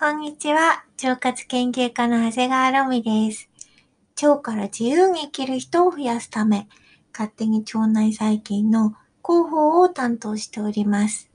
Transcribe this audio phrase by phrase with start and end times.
[0.00, 0.86] こんにちは。
[1.02, 3.50] 腸活研究家の長谷川ロミです。
[4.22, 6.68] 腸から自由に生きる人を増やすため、
[7.12, 11.28] 勝手に腸内細菌の広報を担当しております。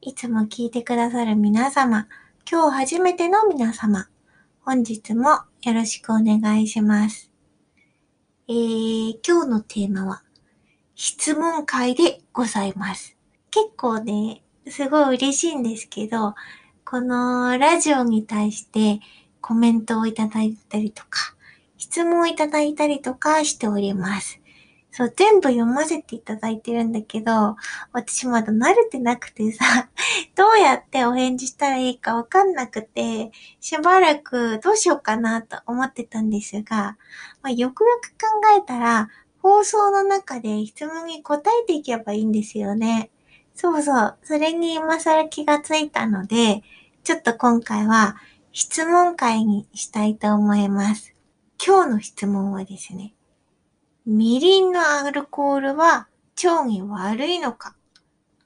[0.00, 2.08] いつも聞いてくださる皆様、
[2.50, 4.08] 今日初めての皆様、
[4.62, 5.28] 本日も
[5.62, 7.30] よろしくお願いします。
[8.48, 10.24] えー、今日のテーマは、
[10.96, 13.16] 質問会でございます。
[13.52, 16.34] 結構ね、すごい嬉しいんですけど、
[16.84, 19.00] このラジオに対して
[19.40, 21.34] コメントをいただいたりとか、
[21.78, 24.40] 質問をいただいたりとかしております。
[24.92, 27.56] そう、全部読ませていただいてるんだけど、
[27.92, 29.88] 私まだ慣れてなくてさ、
[30.36, 36.98] どうやってお返事したらいいかわかんなくて、しばらくどうしようかなと思ってたんですが、
[37.42, 38.28] まあ、よくよく考
[38.58, 43.10] えたら、放送の中で質問に答えていけばいいんですよね。
[43.54, 44.18] そうそう。
[44.22, 46.62] それに今更気がついたので、
[47.04, 48.16] ちょっと今回は
[48.52, 51.14] 質問会にしたいと思います。
[51.64, 53.14] 今日の質問はですね、
[54.04, 56.08] みりんのアルコールは
[56.42, 57.76] 腸に悪いのか？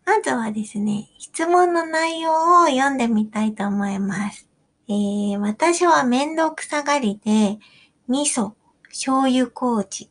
[0.05, 4.49] まずはですね、質問の内容を読んでみたいと思います。
[4.89, 7.59] えー、私はめんどくさがりで、
[8.07, 8.53] 味噌、
[8.91, 10.11] 醤油麹、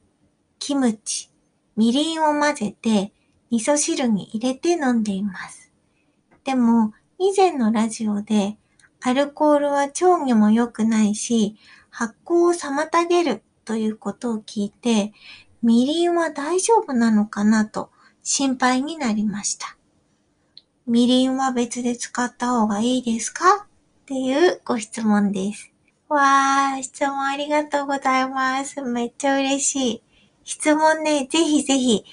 [0.59, 1.30] キムチ、
[1.77, 3.13] みりんを混ぜて
[3.56, 5.72] 味噌汁に入れて飲んでいます。
[6.44, 8.58] でも、以前のラジオで、
[9.02, 11.56] アルコールは腸にも良くないし、
[11.89, 15.14] 発酵を妨げるということを聞いて、
[15.64, 17.92] みりんは大丈夫なのかなと
[18.23, 19.78] 心配になりました。
[20.86, 23.45] みりんは別で使った方がいいですか？
[23.56, 23.67] っ
[24.06, 25.72] ていうご質問です。
[26.09, 28.81] わー、質問ありがとうございます。
[28.81, 30.02] めっちゃ嬉しい。
[30.44, 32.03] 質問ね、ぜひぜひ、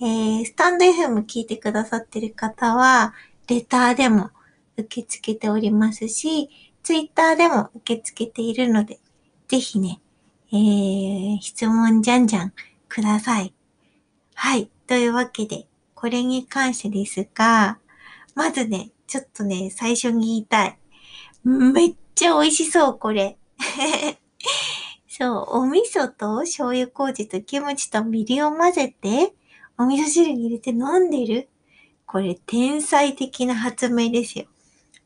[0.00, 3.14] えー、スタンド FM 聞いてくださってる方は、
[3.48, 4.30] レターでも
[4.76, 6.48] 受け付けておりますし、
[6.84, 9.00] ツイッターでも受け付けているので、
[9.48, 10.00] ぜひね、
[10.52, 12.52] えー、質問じゃんじゃん
[12.88, 13.52] ください。
[14.34, 14.70] はい。
[14.86, 15.66] というわけで、
[15.96, 17.78] これに関してですが、
[18.36, 20.78] まずね、ちょっとね、最初に言いたい。
[21.44, 23.36] めっちゃ美味しそう、これ。
[25.08, 29.34] そう、お味噌と醤油麹とキムチとみりを混ぜて、
[29.78, 31.48] お味噌汁に入れて飲んでる？
[32.04, 34.46] これ天才的な発明ですよ。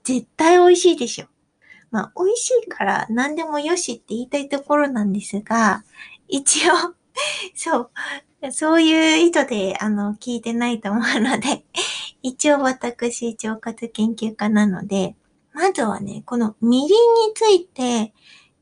[0.02, 1.26] 絶対美味しいでしょ。
[1.90, 5.84] まあ、美味しいから何でもよしって言いたいところなんですが、
[6.26, 6.94] 一応
[7.54, 7.90] そう、
[8.50, 11.64] そういう意図で、あの、聞いてないと思うので
[12.22, 15.16] 一応私、腸活研究家なので、
[15.52, 16.94] まずはね、このみりんに
[17.34, 18.14] ついて、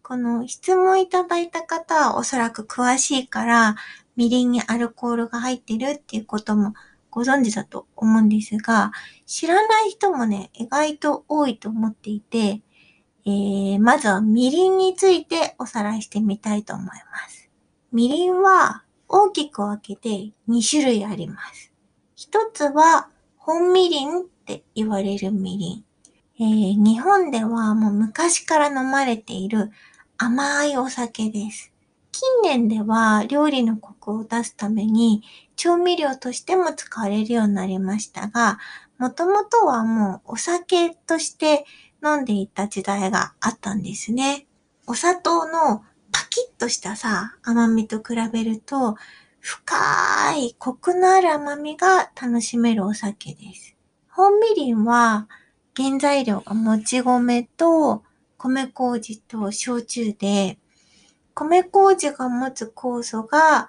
[0.02, 3.76] この質問いただいた方はおそらく詳しいから、
[4.20, 6.74] みりんにアルコールが入ってるっていうことも
[7.08, 8.92] ご存知だと思うんですが、
[9.24, 12.60] 知らない人もね、意外と多いと思っていて、
[13.24, 16.92] えー、まずはみりんについておさらいしてみたいと思いま
[17.30, 17.48] す。
[17.92, 21.72] みりんは大きく分けて2種類あります。
[22.14, 23.08] 一つは
[23.38, 25.84] 本みりんって言われるみりん。
[26.38, 29.70] えー、日本ではもう昔から飲まれている
[30.18, 31.69] 甘いお酒です。
[32.12, 35.22] 近年では料理のコクを出すために
[35.56, 38.58] 調味料としても使われるようになりましたが、
[38.98, 41.64] もともとはもうお酒として
[42.04, 44.46] 飲んでいた時代があったんですね。
[44.86, 48.96] お砂糖のパキッとしたさ、甘みと比べると、
[49.38, 53.76] 深いコクのある甘みが楽しめるお酒です。
[54.10, 55.28] 本みりんは
[55.74, 58.02] 原材料がもち米と
[58.36, 60.58] 米麹と焼酎で、
[61.34, 63.68] 米麹が持つ酵素が、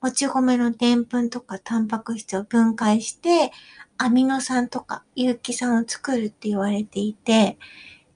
[0.00, 3.52] もち米のでんぷんとかタンパク質を分解して、
[3.98, 7.58] アミノ酸とか有機酸を作るって言われていて、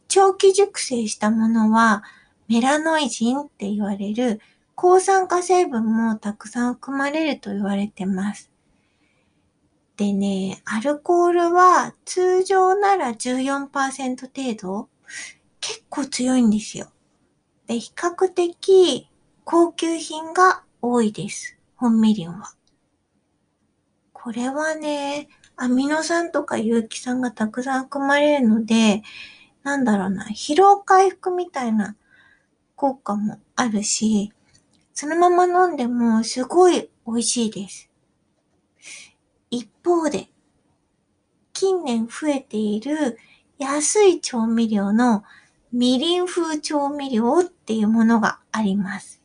[0.09, 2.03] 長期熟成したものは
[2.49, 4.41] メラノイジンって言われる
[4.75, 8.51] 抗酸化成分もたくさん含まれると言われてます。
[9.97, 14.89] でね、アルコールは通常なら14%程度
[15.61, 16.89] 結構強いんですよ。
[17.67, 19.09] で、比較的
[19.45, 21.57] 高級品が多いです。
[21.77, 22.55] 本みりんは。
[24.13, 29.03] これはね、アミノ酸とか有機酸がたくさん含まれるので、
[29.63, 31.97] なんだろうな、疲労回復みたいな
[32.77, 34.33] 効果もあるし、
[34.95, 37.91] そのまま飲んでもすごい美味しいです。
[39.51, 40.29] 一方で、
[41.53, 43.19] 近年増えている
[43.59, 45.25] 安い調味料の
[45.73, 49.21] みりん風調味料っていうものがあります。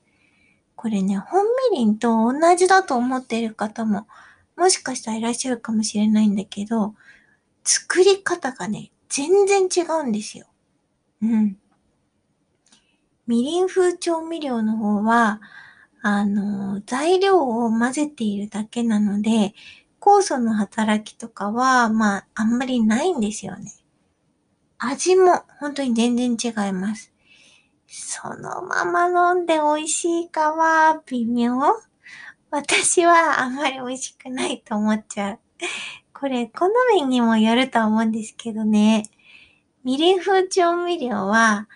[0.75, 4.07] これね、本みりんと同じだと思っている方も、
[4.57, 6.95] もしかしたらいらっしゃるかもしれないんだけど、
[7.63, 10.47] 作り方がね、全然違うんですよ。
[11.21, 11.57] うん。
[13.27, 15.39] みりん風調味料の方は、
[16.01, 19.53] あの、材料を混ぜているだけなので、
[19.99, 23.71] 酵素の働きとかは、まあ、あんまりないんですよね。
[24.83, 27.13] 味も本当に全然違います。
[27.87, 31.59] そのまま飲んで美味しいかは微妙
[32.49, 35.39] 私はあんまり美味しくないと思っちゃう。
[36.13, 39.09] これ、好みにもよると思うんですけどね。
[39.83, 41.67] みりん風調味料は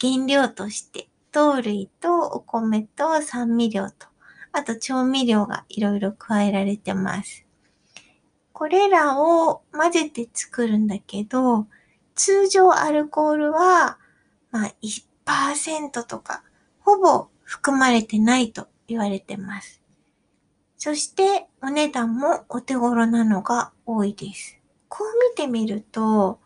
[0.00, 4.06] 原料として糖類とお米と酸味料と、
[4.52, 7.44] あと調味料がいろいろ加えられてます。
[8.52, 11.66] これらを混ぜて作るんだけど、
[12.14, 13.98] 通常アルコールは、
[14.50, 16.42] まあ1%とか、
[16.80, 19.80] ほぼ含まれてないと言われてます。
[20.76, 24.58] そしてお値段もお手頃なのが多いです。
[24.88, 26.40] こう見てみると、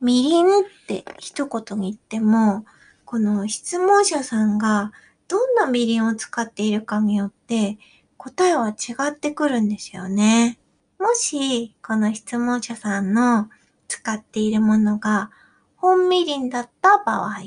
[0.00, 0.48] みりんっ
[0.88, 2.64] て一言に言っても、
[3.04, 4.92] この質問者さんが
[5.28, 7.78] どんなみりんを使っているかによって
[8.16, 10.58] 答えは違ってくるんですよね。
[10.98, 13.48] もし、この質問者さんの
[13.92, 15.30] 使っているものが
[15.76, 17.40] 本みりんだった場合、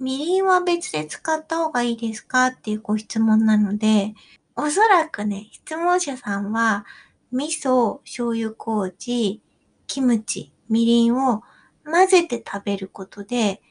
[0.00, 4.14] みりんは別で使った方がいいですかっていうご質問なので、
[4.56, 6.84] おそらくね、質問者さんは
[7.30, 9.40] 味噌、醤油麹、
[9.86, 11.44] キムチ、みりんを
[11.84, 13.62] 混ぜて食べることで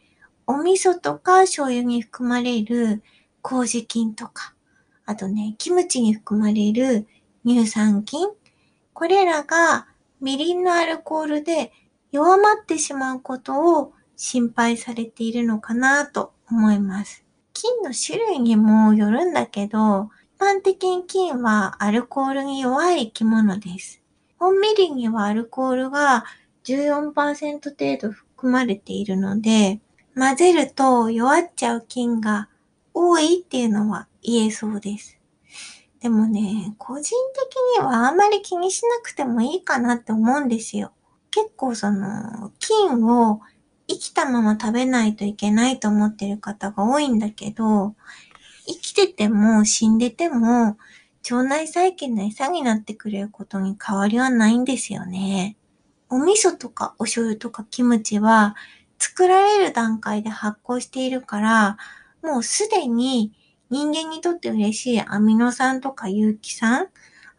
[0.48, 3.04] お味噌とか醤油に含まれる
[3.42, 4.54] 麹菌とか、
[5.06, 7.08] あとね、キムチに含まれる
[7.46, 8.30] 乳酸菌、
[8.94, 9.88] これらが
[10.22, 11.72] みりんのアルコールで
[12.16, 17.26] 弱まってしまうことを心配されているのかなと思います。
[17.52, 24.02] 菌の種類にもよるんだけど、一般的に菌はアルコールに弱い生き物です。
[24.38, 26.24] 本みりにはアルコールが
[26.64, 29.82] 14%程度含まれているので、
[30.16, 32.48] 混ぜると弱っちゃう菌が
[32.94, 35.20] 多いっていうのは言えそうです。
[36.00, 40.94] でもね、個人的にはあんまり気にしなくてもいいかなって思うんですよ。
[41.36, 43.42] 結構その、菌を
[43.90, 47.94] 生きたまま食べないといけないと思ってる方が多いんだけど、
[48.66, 50.78] 生きてても死んでても
[51.30, 55.58] 腸内細菌の餌になってくれることに変わりはないんですよね。
[56.10, 58.56] お味噌とかお醤油とかキムチは
[58.98, 61.78] 作られる段階で発酵しているから、
[62.24, 63.34] もうすでに
[63.70, 66.88] 人間にとって嬉しいアミノ酸とか有機酸、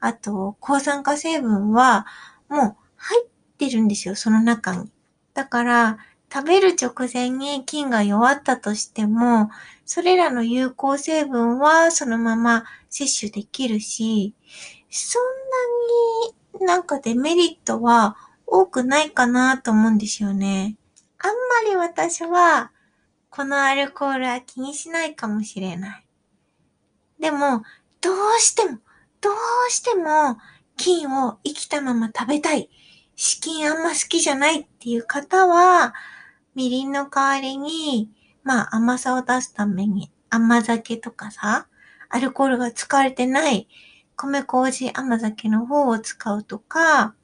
[0.00, 2.06] あと抗酸化成分は
[2.50, 4.90] もう入ってるんですよ、その中に。
[5.34, 5.98] だから、
[6.32, 9.50] 食べる直前に菌が弱ったとしても、
[9.84, 14.34] それらの有効成分はそのまま摂取できるし、
[14.90, 15.22] そん
[16.58, 18.16] なになんかデメリットは
[18.46, 20.76] 多くないかなと思うんですよね。
[21.18, 21.30] あん
[21.66, 22.72] まり私は、
[23.30, 26.06] このアルコールは気にしないかもしれない。
[27.20, 27.62] でも、
[28.00, 28.78] どうしても、
[29.20, 30.38] どうしても、
[30.76, 32.70] 菌を生きたまま食べたい。
[33.16, 35.94] 死菌あんま好きじゃないっていう方は、
[36.54, 38.10] みりんの代わりに、
[38.44, 41.66] まあ甘さを出すために甘酒とかさ、
[42.08, 43.68] アルコールが使われてない
[44.16, 47.14] 米麹甘酒の方を使うとか、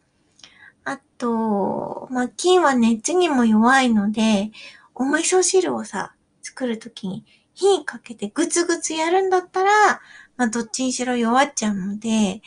[0.85, 4.51] あと、まあ、菌は熱にも弱いので、
[4.95, 7.25] お味噌汁をさ、作るときに
[7.55, 9.71] 火にかけてグツグツやるんだったら、
[10.37, 12.43] まあ、どっちにしろ弱っちゃうので、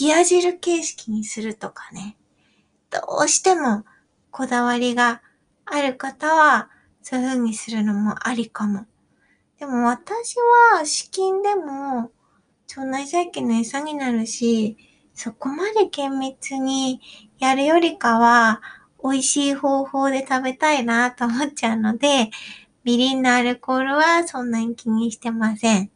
[0.00, 2.16] 冷や汁形式にするとかね。
[2.92, 3.84] どうしても
[4.30, 5.22] こだわりが
[5.64, 6.70] ある方は、
[7.02, 8.86] そういう風にするのもありかも。
[9.58, 10.36] でも私
[10.74, 12.10] は資金でも
[12.68, 14.76] 腸内細菌の餌になるし、
[15.14, 17.00] そこまで厳密に
[17.38, 18.60] やるよりかは、
[19.02, 22.30] 美味しい方法で食べたいなと思っちゃうので、
[22.84, 25.90] みりんのアルコールはそんなに気にしてません。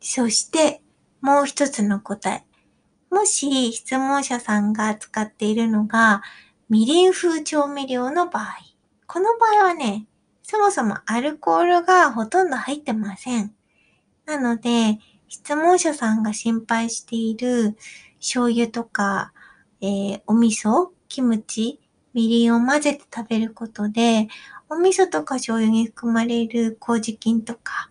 [0.00, 0.82] そして、
[1.20, 2.44] もう一つの答え。
[3.12, 6.22] もし質問者さんが使っているのが、
[6.70, 8.46] みりん風調味料の場合。
[9.06, 10.06] この場合はね、
[10.42, 13.54] そもそもアルコールがほとんど入ってません。
[14.24, 17.76] なので、質問者さんが心配している
[18.18, 19.34] 醤油とか、
[19.82, 21.80] えー、お味噌、キムチ、
[22.14, 24.28] みりんを混ぜて食べることで、
[24.70, 27.90] お味噌とか醤油に含まれる麹菌とか、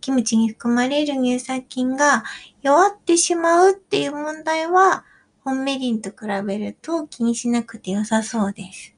[0.00, 2.24] キムチに含まれる乳酸菌が
[2.62, 5.04] 弱ってしまうっていう問題は、
[5.44, 8.94] 本みりんと比べると気にしなくて良さそうです。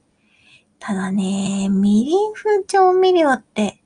[0.78, 3.80] ただね、みりん風調味料って、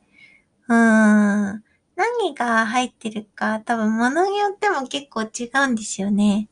[0.68, 1.64] うーん、
[1.96, 6.48] 何が入ってるか多分物によっても結構違うんですよね。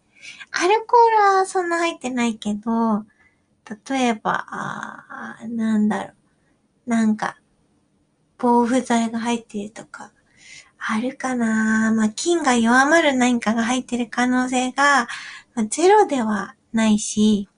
[0.52, 3.04] アルコールはそんな入ってないけど、
[3.90, 6.12] 例えば、あなんだろ
[6.86, 6.90] う。
[6.90, 7.38] なんか、
[8.38, 10.12] 防腐剤が入ってるとか、
[10.84, 15.06] あるかなまあ、菌が弱まる何かが入ってる可能性が、
[15.54, 17.48] まあ、ゼロではないし、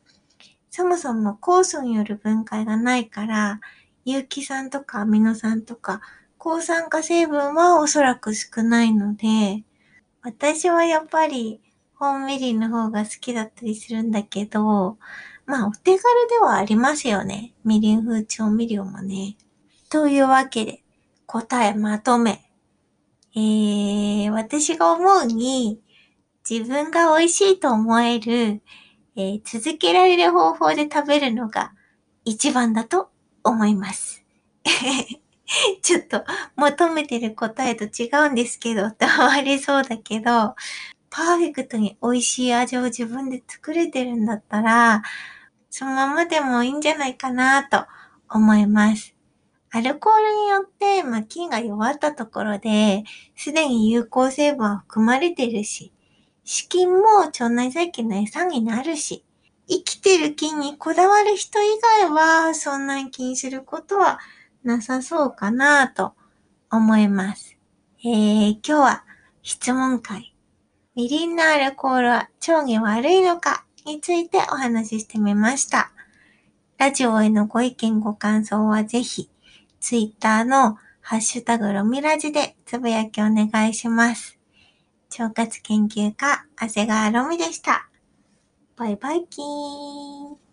[0.70, 3.60] そもそも酵素による分解がないから、
[4.04, 6.02] 有機酸とかアミノ酸とか、
[6.36, 9.64] 抗酸化成分はおそらく少ないので、
[10.20, 11.62] 私はやっぱり
[11.94, 14.98] 本みりんの方が好きだったりするんだけど、
[15.46, 17.54] まあお手軽ではありますよね。
[17.64, 19.36] みりん風調味料もね。
[19.88, 20.82] というわけで、
[21.24, 22.43] 答えまとめ。
[23.36, 25.80] えー、私が思うに、
[26.48, 28.62] 自分が美味しいと思える、
[29.16, 31.72] えー、続けられる方法で食べるのが
[32.24, 33.10] 一番だと
[33.42, 34.24] 思います。
[35.82, 36.24] ちょっと
[36.56, 40.54] 求めてる答えと違うんですけどって思われそうだけど、
[41.10, 45.02] パーフェクトに美味しい味を自分で作れてるんだったら、
[45.70, 47.86] そのままでもいいんじゃないかなと
[48.28, 49.13] 思います。
[49.76, 53.02] アルコールによって、まあ、菌が弱ったところで、
[53.34, 55.92] すでに有効成分は含まれてるし、
[56.44, 59.24] 死菌も腸内細菌の餌になるし、
[59.68, 64.20] 生きてる菌にこだわる人以外は、そんなに気にすることは
[64.62, 66.12] なさそうかなと
[66.70, 67.58] 思います。
[68.04, 69.04] えー、今日は
[69.42, 70.36] 質問会。
[70.94, 75.90] みりんのアルコールは腸に悪いのかについてお話ししてみました。
[76.78, 79.30] ラジオへのご意見ご感想はぜひ、
[79.84, 84.38] ツイッターのハッシュタグロミラジでつぶやきお願いします。
[85.18, 87.90] 腸活研究家、長谷川ロミでした。
[88.76, 90.43] バイバイキーン。